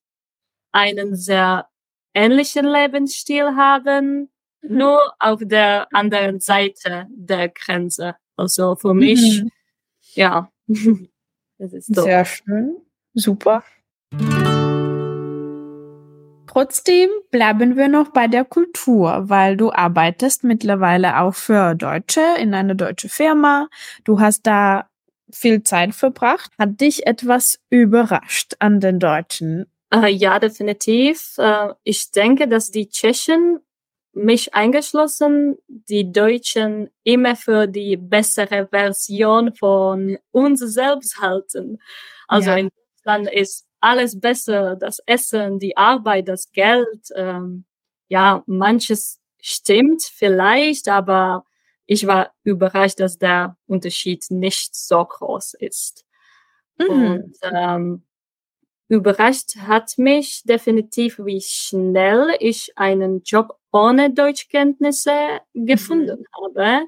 einen 0.71 1.15
sehr 1.15 1.67
ähnlichen 2.17 2.65
Lebensstil 2.65 3.55
haben, 3.55 4.29
mhm. 4.61 4.77
nur 4.77 5.13
auf 5.19 5.39
der 5.43 5.87
anderen 5.93 6.39
Seite 6.39 7.05
der 7.09 7.49
Grenze. 7.49 8.15
Also 8.35 8.75
für 8.75 8.93
mich, 8.93 9.43
mhm. 9.43 9.51
ja. 10.13 10.51
das 11.57 11.73
ist 11.73 11.93
so. 11.95 12.01
Sehr 12.01 12.25
schön. 12.25 12.77
Super. 13.13 13.63
Trotzdem 16.47 17.09
bleiben 17.29 17.75
wir 17.75 17.87
noch 17.87 18.09
bei 18.09 18.27
der 18.27 18.43
Kultur, 18.43 19.29
weil 19.29 19.57
du 19.57 19.71
arbeitest 19.71 20.43
mittlerweile 20.43 21.19
auch 21.19 21.35
für 21.35 21.75
Deutsche 21.75 22.21
in 22.39 22.53
einer 22.53 22.73
deutschen 22.73 23.09
Firma. 23.11 23.67
Du 24.05 24.19
hast 24.19 24.47
da 24.47 24.89
viel 25.31 25.61
Zeit 25.63 25.93
verbracht. 25.93 26.51
Hat 26.57 26.81
dich 26.81 27.05
etwas 27.05 27.59
überrascht 27.69 28.55
an 28.59 28.79
den 28.79 28.99
Deutschen? 28.99 29.67
Äh, 29.93 30.09
ja, 30.09 30.39
definitiv. 30.39 31.37
Äh, 31.37 31.73
ich 31.83 32.11
denke, 32.11 32.47
dass 32.47 32.71
die 32.71 32.89
Tschechen, 32.89 33.59
mich 34.17 34.53
eingeschlossen, 34.55 35.57
die 35.67 36.11
Deutschen 36.11 36.89
immer 37.03 37.35
für 37.35 37.67
die 37.67 37.97
bessere 37.97 38.67
Version 38.67 39.53
von 39.53 40.17
uns 40.31 40.59
selbst 40.59 41.21
halten. 41.21 41.79
Also 42.27 42.49
ja. 42.49 42.57
in 42.57 42.69
Deutschland 43.03 43.31
ist 43.31 43.67
alles 43.79 44.19
besser, 44.19 44.75
das 44.75 44.99
Essen, 45.05 45.59
die 45.59 45.77
Arbeit, 45.77 46.27
das 46.27 46.51
Geld. 46.51 47.09
Ähm, 47.15 47.65
ja, 48.07 48.43
manches 48.47 49.19
stimmt 49.39 50.01
vielleicht, 50.03 50.89
aber 50.89 51.45
ich 51.85 52.07
war 52.07 52.31
überrascht, 52.43 52.99
dass 52.99 53.17
der 53.19 53.55
Unterschied 53.67 54.25
nicht 54.29 54.75
so 54.75 55.05
groß 55.05 55.53
ist. 55.59 56.05
Mhm. 56.79 56.87
Und 56.89 57.37
ähm, 57.43 58.06
Überrascht 58.89 59.57
hat 59.57 59.97
mich 59.97 60.43
definitiv, 60.43 61.19
wie 61.19 61.41
schnell 61.41 62.35
ich 62.39 62.71
einen 62.77 63.21
Job 63.23 63.57
ohne 63.71 64.13
Deutschkenntnisse 64.13 65.41
gefunden 65.53 66.19
mhm. 66.19 66.25
habe. 66.55 66.87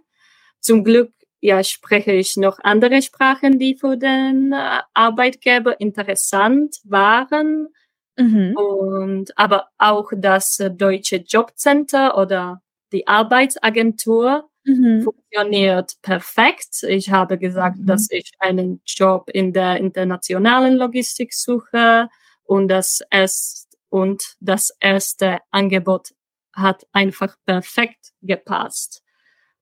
Zum 0.62 0.84
Glück 0.84 1.12
ja, 1.41 1.63
spreche 1.63 2.12
ich 2.12 2.38
noch 2.38 2.60
andere 2.63 3.01
Sprachen, 3.01 3.60
die 3.60 3.75
für 3.75 3.98
den 3.98 4.51
äh, 4.51 4.82
Arbeitgeber 4.94 5.79
interessant 5.79 6.77
waren. 6.84 7.70
Mhm. 8.18 8.56
Und, 8.56 9.38
aber 9.38 9.70
auch 9.77 10.12
das 10.15 10.58
deutsche 10.72 11.18
Jobcenter 11.18 12.18
oder 12.18 12.62
die 12.91 13.08
Arbeitsagentur 13.08 14.49
mhm. 14.70 15.04
funktioniert 15.04 15.94
perfekt. 16.02 16.84
Ich 16.84 17.12
habe 17.12 17.38
gesagt, 17.38 17.80
mhm. 17.80 17.86
dass 17.86 18.10
ich 18.10 18.32
einen 18.40 18.82
Job 18.86 19.30
in 19.32 19.54
der 19.54 19.78
internationalen 19.78 20.76
Logistik 20.76 21.34
suche 21.34 22.10
und 22.44 22.68
das 22.68 23.02
erst 23.10 23.70
und 23.90 24.36
das 24.40 24.72
erste 24.80 25.40
Angebot 25.52 26.10
hat 26.54 26.86
einfach 26.92 27.36
perfekt 27.46 28.12
gepasst. 28.22 29.02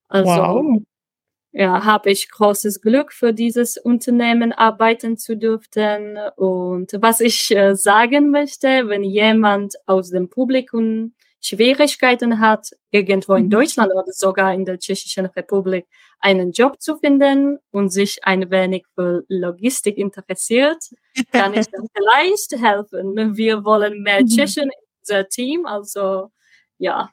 Also 0.10 0.30
wow. 0.30 0.82
ja, 1.52 1.86
habe 1.86 2.12
ich 2.12 2.30
großes 2.30 2.82
Glück 2.82 3.14
für 3.14 3.34
dieses 3.34 3.78
Unternehmen 3.78 4.52
arbeiten 4.52 5.18
zu 5.18 5.38
dürfen. 5.38 6.18
Und 6.36 6.92
was 7.00 7.20
ich 7.20 7.56
äh, 7.56 7.76
sagen 7.76 8.32
möchte, 8.32 8.88
wenn 8.88 9.04
jemand 9.04 9.76
aus 9.86 10.10
dem 10.10 10.30
Publikum 10.30 11.14
Schwierigkeiten 11.41 12.39
hat, 12.39 12.70
irgendwo 12.91 13.36
in 13.36 13.46
mhm. 13.46 13.50
Deutschland 13.51 13.91
oder 13.94 14.12
sogar 14.12 14.53
in 14.53 14.65
der 14.65 14.79
Tschechischen 14.79 15.27
Republik 15.27 15.86
einen 16.20 16.51
Job 16.51 16.82
zu 16.82 16.98
finden 16.98 17.60
und 17.72 17.89
sich 17.89 18.20
ein 18.24 18.50
wenig 18.50 18.86
für 18.96 19.24
Logistik 19.27 19.98
interessiert, 19.98 20.84
kann 21.32 21.53
ich 21.53 21.67
dann 21.67 21.88
vielleicht 21.96 22.62
helfen. 22.62 23.38
Wir 23.38 23.63
wollen 23.63 24.01
mehr 24.01 24.22
mhm. 24.22 24.27
Tschechen 24.27 24.63
in 24.63 24.88
unser 25.01 25.29
Team, 25.29 25.65
also 25.65 26.32
ja. 26.77 27.10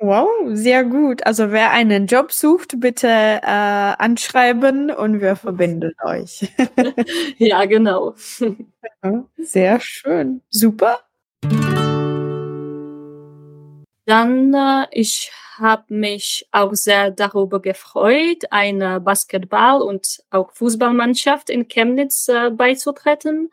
Wow, 0.00 0.28
sehr 0.52 0.84
gut. 0.84 1.26
Also 1.26 1.50
wer 1.50 1.72
einen 1.72 2.06
Job 2.06 2.30
sucht, 2.30 2.78
bitte 2.78 3.08
äh, 3.08 3.42
anschreiben 3.42 4.92
und 4.92 5.20
wir 5.20 5.34
verbinden 5.34 5.92
euch. 6.04 6.48
ja, 7.38 7.64
genau. 7.64 8.14
Sehr 9.36 9.80
schön. 9.80 10.40
Super. 10.50 11.00
Dann 14.08 14.54
äh, 14.54 14.86
ich 14.92 15.30
habe 15.58 15.84
mich 15.94 16.46
auch 16.52 16.72
sehr 16.74 17.10
darüber 17.10 17.60
gefreut, 17.60 18.44
eine 18.50 19.00
Basketball- 19.00 19.82
und 19.82 20.18
auch 20.30 20.52
Fußballmannschaft 20.52 21.50
in 21.50 21.68
Chemnitz 21.68 22.28
äh, 22.28 22.50
beizutreten. 22.50 23.50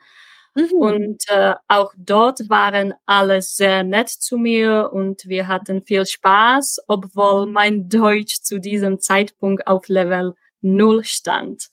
Mhm. 0.55 0.71
Und 0.73 1.23
äh, 1.29 1.55
auch 1.67 1.93
dort 1.97 2.49
waren 2.49 2.93
alle 3.05 3.41
sehr 3.41 3.83
nett 3.83 4.09
zu 4.09 4.37
mir 4.37 4.91
und 4.93 5.25
wir 5.27 5.47
hatten 5.47 5.83
viel 5.85 6.05
Spaß, 6.05 6.79
obwohl 6.87 7.47
mein 7.47 7.89
Deutsch 7.89 8.41
zu 8.41 8.59
diesem 8.59 8.99
Zeitpunkt 9.01 9.67
auf 9.67 9.87
Level 9.89 10.35
Null 10.61 11.03
stand. 11.03 11.67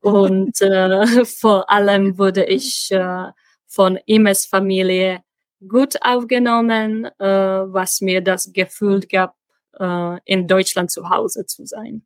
Und 0.00 0.60
äh, 0.62 1.24
vor 1.24 1.70
allem 1.70 2.18
wurde 2.18 2.44
ich 2.44 2.90
äh, 2.90 3.26
von 3.68 3.98
Imes 4.06 4.46
Familie 4.46 5.22
gut 5.68 6.02
aufgenommen, 6.02 7.06
äh, 7.18 7.26
was 7.26 8.00
mir 8.00 8.20
das 8.20 8.52
Gefühl 8.52 9.00
gab, 9.00 9.36
äh, 9.78 10.18
in 10.24 10.46
Deutschland 10.46 10.90
zu 10.90 11.08
Hause 11.08 11.46
zu 11.46 11.66
sein. 11.66 12.04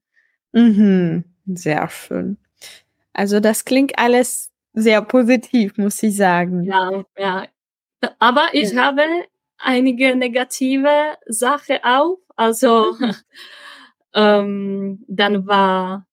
Mhm. 0.52 1.24
Sehr 1.46 1.88
schön. 1.88 2.38
Also 3.12 3.40
das 3.40 3.64
klingt 3.64 3.98
alles 3.98 4.50
sehr 4.74 5.02
positiv, 5.02 5.76
muss 5.76 6.02
ich 6.02 6.16
sagen. 6.16 6.64
Ja, 6.64 7.04
ja. 7.16 7.46
Aber 8.18 8.48
ich 8.52 8.72
ja. 8.72 8.84
habe 8.84 9.02
einige 9.58 10.14
negative 10.14 11.16
Sachen 11.26 11.78
auch. 11.82 12.18
Also 12.36 12.94
mhm. 12.98 13.14
ähm, 14.14 15.04
dann 15.08 15.46
war 15.46 16.06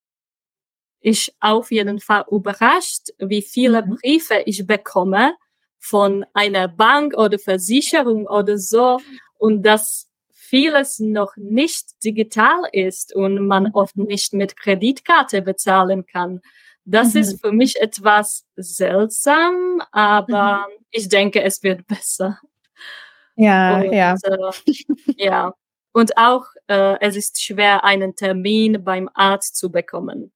ich 0.99 1.31
auf 1.39 1.71
jeden 1.71 1.99
Fall 1.99 2.25
überrascht, 2.31 3.09
wie 3.19 3.43
viele 3.43 3.85
mhm. 3.85 3.97
Briefe 3.97 4.41
ich 4.45 4.65
bekomme 4.65 5.35
von 5.85 6.25
einer 6.33 6.67
Bank 6.67 7.15
oder 7.15 7.37
Versicherung 7.37 8.25
oder 8.25 8.57
so 8.57 8.99
und 9.37 9.61
dass 9.61 10.09
vieles 10.31 10.99
noch 10.99 11.35
nicht 11.37 12.03
digital 12.03 12.61
ist 12.71 13.15
und 13.15 13.45
man 13.45 13.71
oft 13.73 13.95
nicht 13.95 14.33
mit 14.33 14.57
Kreditkarte 14.57 15.43
bezahlen 15.43 16.07
kann. 16.07 16.41
Das 16.85 17.13
mhm. 17.13 17.21
ist 17.21 17.41
für 17.41 17.51
mich 17.51 17.79
etwas 17.79 18.45
seltsam, 18.55 19.81
aber 19.91 20.67
mhm. 20.67 20.85
ich 20.89 21.07
denke, 21.07 21.43
es 21.43 21.61
wird 21.61 21.85
besser. 21.85 22.39
Ja, 23.35 23.77
und, 23.77 23.93
ja. 23.93 24.15
Äh, 24.23 24.51
ja. 25.17 25.53
Und 25.91 26.17
auch, 26.17 26.45
äh, 26.67 26.97
es 26.99 27.15
ist 27.15 27.41
schwer, 27.41 27.83
einen 27.83 28.15
Termin 28.15 28.83
beim 28.83 29.07
Arzt 29.13 29.55
zu 29.55 29.71
bekommen. 29.71 30.31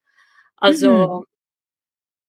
Also, 0.57 1.21
mhm. 1.21 1.25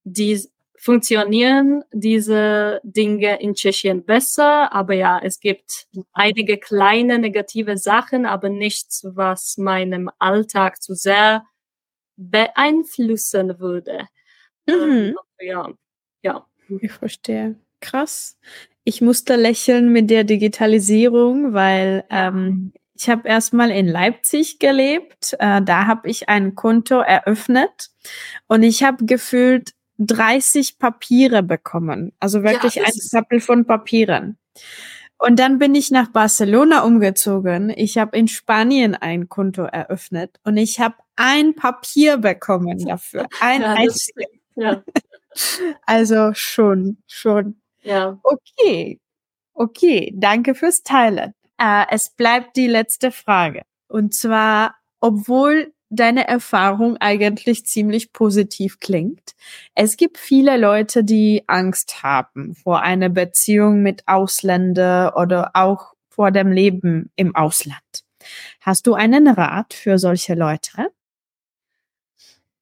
die 0.04 0.48
funktionieren 0.80 1.84
diese 1.92 2.80
Dinge 2.82 3.38
in 3.42 3.54
Tschechien 3.54 4.02
besser, 4.02 4.72
aber 4.72 4.94
ja, 4.94 5.20
es 5.22 5.38
gibt 5.38 5.86
einige 6.14 6.56
kleine 6.56 7.18
negative 7.18 7.76
Sachen, 7.76 8.24
aber 8.24 8.48
nichts, 8.48 9.04
was 9.04 9.58
meinem 9.58 10.10
Alltag 10.18 10.80
zu 10.80 10.94
sehr 10.94 11.44
beeinflussen 12.16 13.60
würde. 13.60 14.06
Mhm. 14.66 15.16
Ja, 15.38 15.68
ja. 16.22 16.46
Ich 16.80 16.92
verstehe. 16.92 17.56
Krass. 17.80 18.38
Ich 18.84 19.02
musste 19.02 19.36
lächeln 19.36 19.92
mit 19.92 20.08
der 20.08 20.24
Digitalisierung, 20.24 21.52
weil 21.52 22.04
ähm, 22.08 22.72
ich 22.94 23.10
habe 23.10 23.28
erstmal 23.28 23.70
in 23.70 23.86
Leipzig 23.86 24.58
gelebt. 24.58 25.36
Äh, 25.38 25.60
da 25.62 25.86
habe 25.86 26.08
ich 26.08 26.30
ein 26.30 26.54
Konto 26.54 27.00
eröffnet 27.00 27.90
und 28.48 28.62
ich 28.62 28.82
habe 28.82 29.04
gefühlt 29.04 29.72
30 30.00 30.78
Papiere 30.78 31.42
bekommen. 31.42 32.12
Also 32.20 32.42
wirklich 32.42 32.76
ja, 32.76 32.84
ein 32.84 32.92
Stapel 32.92 33.40
von 33.40 33.66
Papieren. 33.66 34.38
Und 35.18 35.38
dann 35.38 35.58
bin 35.58 35.74
ich 35.74 35.90
nach 35.90 36.08
Barcelona 36.08 36.82
umgezogen. 36.82 37.70
Ich 37.76 37.98
habe 37.98 38.16
in 38.16 38.26
Spanien 38.26 38.94
ein 38.94 39.28
Konto 39.28 39.64
eröffnet 39.64 40.40
und 40.44 40.56
ich 40.56 40.80
habe 40.80 40.94
ein 41.16 41.54
Papier 41.54 42.16
bekommen 42.16 42.78
dafür. 42.86 43.26
Ein 43.40 43.60
ja, 43.60 43.74
einziges. 43.74 44.26
Ja. 44.56 44.82
also 45.86 46.32
schon, 46.32 46.98
schon. 47.06 47.60
Ja. 47.82 48.18
Okay. 48.22 48.98
Okay, 49.52 50.14
danke 50.16 50.54
fürs 50.54 50.82
Teilen. 50.82 51.34
Äh, 51.58 51.84
es 51.90 52.08
bleibt 52.08 52.56
die 52.56 52.66
letzte 52.66 53.10
Frage. 53.10 53.62
Und 53.88 54.14
zwar, 54.14 54.76
obwohl 55.00 55.74
deine 55.90 56.28
Erfahrung 56.28 56.96
eigentlich 56.98 57.66
ziemlich 57.66 58.12
positiv 58.12 58.78
klingt. 58.78 59.32
Es 59.74 59.96
gibt 59.96 60.18
viele 60.18 60.56
Leute, 60.56 61.04
die 61.04 61.42
Angst 61.48 62.02
haben 62.02 62.54
vor 62.54 62.80
einer 62.82 63.08
Beziehung 63.08 63.82
mit 63.82 64.06
Ausländer 64.06 65.16
oder 65.16 65.50
auch 65.54 65.94
vor 66.08 66.30
dem 66.30 66.52
Leben 66.52 67.10
im 67.16 67.34
Ausland. 67.34 68.04
Hast 68.60 68.86
du 68.86 68.94
einen 68.94 69.26
Rat 69.28 69.74
für 69.74 69.98
solche 69.98 70.34
Leute? 70.34 70.92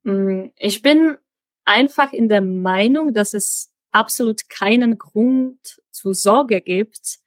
Mm, 0.05 0.47
ich 0.57 0.81
bin 0.81 1.17
einfach 1.65 2.13
in 2.13 2.29
der 2.29 2.41
Meinung, 2.41 3.13
dass 3.13 3.35
es 3.35 3.71
absolut 3.93 4.49
keinen 4.49 4.97
Grund 4.97 5.83
zur 5.91 6.15
Sorge 6.15 6.61
gibt, 6.61 7.19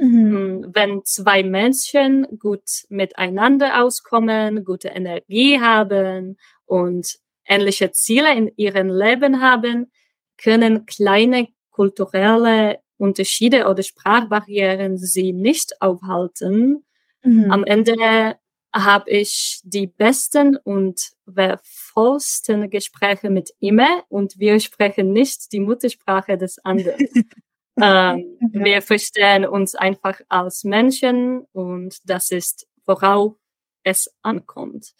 Mhm. 0.00 0.32
Mm, 0.32 0.70
wenn 0.74 1.04
zwei 1.04 1.42
Menschen 1.42 2.26
gut 2.38 2.62
miteinander 2.88 3.82
auskommen, 3.82 4.64
gute 4.64 4.88
Energie 4.88 5.60
haben 5.60 6.38
und 6.64 7.18
ähnliche 7.46 7.92
Ziele 7.92 8.34
in 8.34 8.50
ihrem 8.56 8.88
Leben 8.88 9.42
haben, 9.42 9.92
können 10.38 10.86
kleine 10.86 11.48
kulturelle 11.70 12.78
Unterschiede 12.96 13.66
oder 13.66 13.82
Sprachbarrieren 13.82 14.96
sie 14.96 15.32
nicht 15.32 15.80
aufhalten. 15.82 16.84
Mhm. 17.22 17.50
Am 17.50 17.64
Ende 17.64 18.36
habe 18.72 19.10
ich 19.10 19.60
die 19.64 19.86
besten 19.86 20.56
und 20.56 21.10
wertvollsten 21.26 22.70
Gespräche 22.70 23.28
mit 23.28 23.50
ihm 23.58 23.82
und 24.08 24.38
wir 24.38 24.60
sprechen 24.60 25.12
nicht 25.12 25.52
die 25.52 25.60
Muttersprache 25.60 26.38
des 26.38 26.58
anderen. 26.64 27.06
Ähm, 27.82 28.38
okay. 28.42 28.64
Wir 28.64 28.82
verstehen 28.82 29.46
uns 29.46 29.74
einfach 29.74 30.20
als 30.28 30.64
Menschen 30.64 31.46
und 31.52 31.98
das 32.04 32.30
ist, 32.30 32.66
worauf 32.86 33.34
es 33.82 34.12
ankommt. 34.22 34.94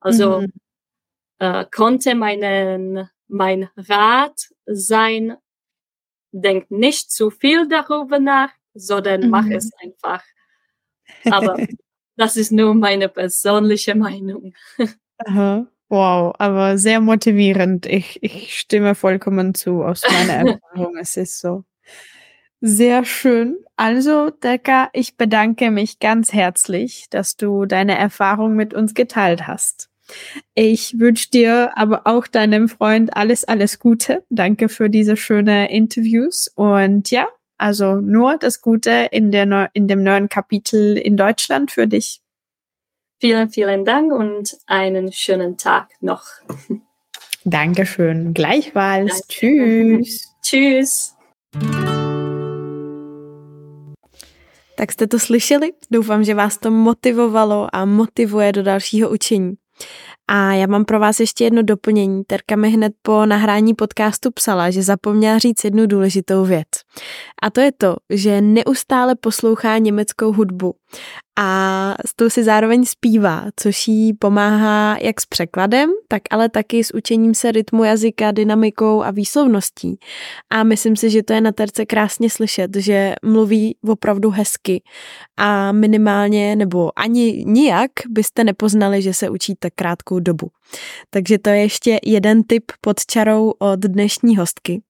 Also 0.00 0.40
mhm. 0.42 0.52
äh, 1.38 1.64
konnte 1.70 2.14
meinen, 2.14 3.08
mein 3.26 3.68
Rat 3.76 4.48
sein, 4.66 5.36
denk 6.32 6.70
nicht 6.70 7.10
zu 7.10 7.30
viel 7.30 7.68
darüber 7.68 8.18
nach, 8.18 8.50
sondern 8.74 9.22
mhm. 9.22 9.30
mach 9.30 9.46
es 9.46 9.70
einfach. 9.82 10.22
Aber 11.24 11.56
das 12.16 12.36
ist 12.36 12.52
nur 12.52 12.74
meine 12.74 13.08
persönliche 13.08 13.94
Meinung. 13.94 14.54
Aha. 15.18 15.66
Wow, 15.90 16.34
aber 16.38 16.76
sehr 16.76 17.00
motivierend. 17.00 17.86
Ich, 17.86 18.22
ich 18.22 18.58
stimme 18.58 18.94
vollkommen 18.94 19.54
zu 19.54 19.82
aus 19.82 20.02
meiner 20.02 20.32
Erfahrung. 20.52 20.96
es 20.98 21.16
ist 21.16 21.40
so. 21.40 21.64
Sehr 22.60 23.04
schön. 23.04 23.56
Also, 23.76 24.30
Decker, 24.30 24.90
ich 24.92 25.16
bedanke 25.16 25.70
mich 25.70 26.00
ganz 26.00 26.32
herzlich, 26.32 27.06
dass 27.10 27.36
du 27.36 27.66
deine 27.66 27.96
Erfahrung 27.96 28.54
mit 28.54 28.74
uns 28.74 28.94
geteilt 28.94 29.46
hast. 29.46 29.88
Ich 30.54 30.98
wünsche 30.98 31.30
dir 31.30 31.72
aber 31.76 32.02
auch 32.06 32.26
deinem 32.26 32.68
Freund 32.68 33.16
alles, 33.16 33.44
alles 33.44 33.78
Gute. 33.78 34.24
Danke 34.30 34.68
für 34.68 34.90
diese 34.90 35.16
schönen 35.16 35.66
Interviews. 35.66 36.50
Und 36.54 37.10
ja, 37.10 37.28
also 37.58 37.96
nur 37.96 38.38
das 38.38 38.62
Gute 38.62 39.08
in, 39.10 39.30
der, 39.30 39.70
in 39.74 39.86
dem 39.86 40.02
neuen 40.02 40.28
Kapitel 40.28 40.96
in 40.96 41.16
Deutschland 41.16 41.70
für 41.70 41.86
dich. 41.86 42.20
Vielen, 43.20 43.50
vielen 43.50 43.84
Dank 43.84 44.12
und 44.12 44.56
einen 44.66 45.12
schönen 45.12 45.58
Tag 45.58 45.90
noch. 46.00 46.24
Dankeschön. 47.44 48.32
Gleichfalls. 48.32 49.20
Danke. 49.20 49.28
Tschüss. 49.28 50.34
Tschüss. 50.42 51.17
Tak 54.78 54.92
jste 54.92 55.06
to 55.06 55.18
slyšeli? 55.18 55.72
Doufám, 55.90 56.24
že 56.24 56.34
vás 56.34 56.58
to 56.58 56.70
motivovalo 56.70 57.68
a 57.72 57.84
motivuje 57.84 58.52
do 58.52 58.62
dalšího 58.62 59.10
učení. 59.10 59.54
A 60.28 60.52
já 60.52 60.66
mám 60.66 60.84
pro 60.84 61.00
vás 61.00 61.20
ještě 61.20 61.44
jedno 61.44 61.62
doplnění. 61.62 62.24
Terka 62.24 62.56
mi 62.56 62.70
hned 62.70 62.92
po 63.02 63.26
nahrání 63.26 63.74
podcastu 63.74 64.30
psala, 64.30 64.70
že 64.70 64.82
zapomněla 64.82 65.38
říct 65.38 65.64
jednu 65.64 65.86
důležitou 65.86 66.44
věc. 66.44 66.68
A 67.42 67.50
to 67.50 67.60
je 67.60 67.72
to, 67.72 67.96
že 68.10 68.40
neustále 68.40 69.14
poslouchá 69.14 69.78
německou 69.78 70.32
hudbu 70.32 70.74
a 71.40 71.94
s 72.06 72.14
tou 72.16 72.30
si 72.30 72.44
zároveň 72.44 72.84
zpívá, 72.84 73.46
což 73.56 73.88
jí 73.88 74.12
pomáhá 74.12 74.96
jak 75.00 75.20
s 75.20 75.26
překladem, 75.26 75.90
tak 76.08 76.22
ale 76.30 76.48
taky 76.48 76.84
s 76.84 76.94
učením 76.94 77.34
se 77.34 77.52
rytmu 77.52 77.84
jazyka, 77.84 78.30
dynamikou 78.30 79.02
a 79.02 79.10
výslovností. 79.10 79.98
A 80.50 80.62
myslím 80.64 80.96
si, 80.96 81.10
že 81.10 81.22
to 81.22 81.32
je 81.32 81.40
na 81.40 81.52
terce 81.52 81.86
krásně 81.86 82.30
slyšet, 82.30 82.76
že 82.76 83.14
mluví 83.24 83.76
opravdu 83.88 84.30
hezky 84.30 84.82
a 85.36 85.72
minimálně 85.72 86.56
nebo 86.56 86.98
ani 86.98 87.44
nijak 87.46 87.90
byste 88.08 88.44
nepoznali, 88.44 89.02
že 89.02 89.14
se 89.14 89.30
učí 89.30 89.54
tak 89.58 89.72
krátkou 89.74 90.20
dobu. 90.20 90.50
Takže 91.10 91.38
to 91.38 91.50
je 91.50 91.60
ještě 91.60 91.98
jeden 92.04 92.42
tip 92.42 92.64
pod 92.80 93.06
čarou 93.06 93.50
od 93.58 93.80
dnešní 93.80 94.36
hostky. 94.36 94.82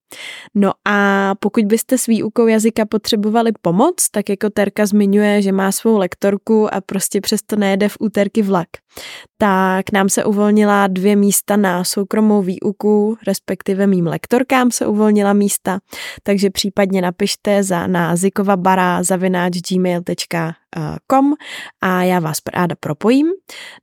No 0.55 0.73
a 0.85 1.33
pokud 1.40 1.64
byste 1.64 1.99
s 1.99 2.07
výukou 2.07 2.47
jazyka 2.47 2.87
potřebovali 2.87 3.53
pomoc, 3.62 3.94
tak 4.11 4.29
jako 4.29 4.51
Terka 4.51 4.87
zmiňuje, 4.87 5.42
že 5.42 5.53
má 5.53 5.73
svou 5.73 5.99
lektorku 5.99 6.75
a 6.75 6.81
prostě 6.81 7.21
přesto 7.21 7.57
nejede 7.57 7.88
v 7.88 7.97
úterky 8.01 8.42
vlak. 8.42 8.68
Tak 9.38 9.92
nám 9.92 10.09
se 10.09 10.25
uvolnila 10.25 10.87
dvě 10.87 11.16
místa 11.16 11.57
na 11.57 11.85
soukromou 11.85 12.42
výuku, 12.42 13.16
respektive 13.27 13.87
mým 13.87 14.07
lektorkám 14.07 14.71
se 14.71 14.87
uvolnila 14.87 15.33
místa, 15.33 15.79
takže 16.23 16.51
případně 16.51 17.03
napište 17.03 17.62
za 17.62 17.87
na 17.87 18.14
gmail.com 19.71 21.35
a 21.81 22.03
já 22.03 22.21
vás 22.21 22.38
ráda 22.55 22.75
propojím. 22.81 23.27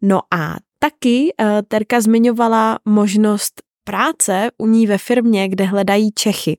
No 0.02 0.22
a 0.34 0.56
taky 0.80 1.34
uh, 1.40 1.48
Terka 1.68 2.02
zmiňovala 2.02 2.80
možnost 2.86 3.62
práce 3.86 4.50
u 4.58 4.68
ní 4.68 4.88
ve 4.88 4.98
firmě, 4.98 5.50
kde 5.50 5.64
hledají 5.64 6.12
Čechy. 6.12 6.58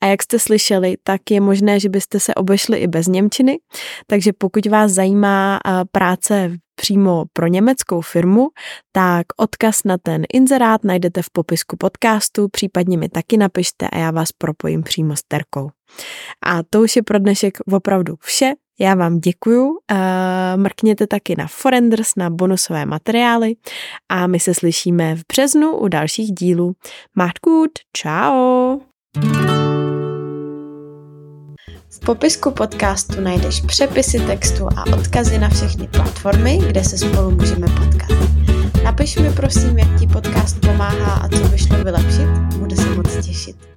A 0.00 0.06
jak 0.06 0.22
jste 0.22 0.38
slyšeli, 0.38 0.96
tak 1.04 1.30
je 1.30 1.40
možné, 1.40 1.80
že 1.80 1.88
byste 1.88 2.20
se 2.20 2.34
obešli 2.34 2.78
i 2.78 2.86
bez 2.86 3.06
Němčiny, 3.06 3.58
takže 4.06 4.32
pokud 4.38 4.66
vás 4.66 4.92
zajímá 4.92 5.60
práce 5.92 6.52
přímo 6.74 7.24
pro 7.32 7.46
německou 7.46 8.00
firmu, 8.00 8.48
tak 8.92 9.26
odkaz 9.36 9.84
na 9.84 9.98
ten 9.98 10.22
inzerát 10.32 10.84
najdete 10.84 11.22
v 11.22 11.30
popisku 11.32 11.76
podcastu, 11.76 12.48
případně 12.48 12.98
mi 12.98 13.08
taky 13.08 13.36
napište 13.36 13.88
a 13.88 13.98
já 13.98 14.10
vás 14.10 14.32
propojím 14.32 14.82
přímo 14.82 15.16
s 15.16 15.22
Terkou. 15.28 15.70
A 16.46 16.62
to 16.70 16.80
už 16.80 16.96
je 16.96 17.02
pro 17.02 17.18
dnešek 17.18 17.58
opravdu 17.72 18.14
vše. 18.20 18.52
Já 18.80 18.94
vám 18.94 19.18
děkuju, 19.18 19.78
mrkněte 20.56 21.06
taky 21.06 21.34
na 21.38 21.46
Forenders, 21.46 22.08
na 22.16 22.30
bonusové 22.30 22.86
materiály 22.86 23.54
a 24.08 24.26
my 24.26 24.40
se 24.40 24.54
slyšíme 24.54 25.16
v 25.16 25.22
březnu 25.32 25.76
u 25.76 25.88
dalších 25.88 26.32
dílů. 26.32 26.72
Macht 27.16 27.40
gut, 27.44 27.70
ciao! 27.96 28.80
V 31.90 32.00
popisku 32.04 32.50
podcastu 32.50 33.20
najdeš 33.20 33.60
přepisy 33.60 34.20
textu 34.20 34.68
a 34.76 34.86
odkazy 34.98 35.38
na 35.38 35.48
všechny 35.48 35.88
platformy, 35.88 36.58
kde 36.68 36.84
se 36.84 36.98
spolu 36.98 37.30
můžeme 37.30 37.66
potkat. 37.66 38.18
Napiš 38.84 39.16
mi 39.16 39.32
prosím, 39.32 39.78
jak 39.78 40.00
ti 40.00 40.06
podcast 40.06 40.60
pomáhá 40.60 41.14
a 41.14 41.28
co 41.28 41.48
by 41.48 41.58
šlo 41.58 41.84
vylepšit, 41.84 42.56
bude 42.58 42.76
se 42.76 42.94
moc 42.94 43.26
těšit. 43.26 43.71